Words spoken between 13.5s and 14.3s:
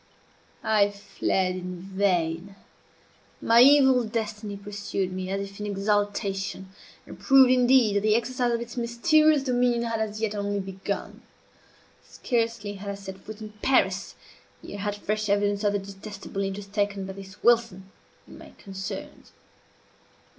Paris,